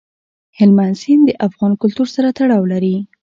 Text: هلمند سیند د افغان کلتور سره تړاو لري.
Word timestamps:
هلمند 0.57 0.95
سیند 1.01 1.23
د 1.27 1.31
افغان 1.47 1.71
کلتور 1.81 2.07
سره 2.15 2.29
تړاو 2.37 2.63
لري. 2.73 2.95